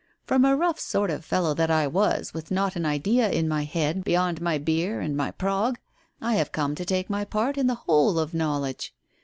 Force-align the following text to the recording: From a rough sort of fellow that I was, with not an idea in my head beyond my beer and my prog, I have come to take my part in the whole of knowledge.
From 0.25 0.45
a 0.45 0.55
rough 0.55 0.79
sort 0.79 1.11
of 1.11 1.23
fellow 1.23 1.53
that 1.53 1.69
I 1.69 1.85
was, 1.85 2.33
with 2.33 2.49
not 2.49 2.75
an 2.75 2.87
idea 2.87 3.29
in 3.29 3.47
my 3.47 3.65
head 3.65 4.03
beyond 4.03 4.41
my 4.41 4.57
beer 4.57 4.99
and 4.99 5.15
my 5.15 5.29
prog, 5.29 5.77
I 6.19 6.33
have 6.37 6.51
come 6.51 6.73
to 6.73 6.85
take 6.85 7.07
my 7.07 7.23
part 7.23 7.55
in 7.55 7.67
the 7.67 7.75
whole 7.85 8.17
of 8.17 8.33
knowledge. 8.33 8.95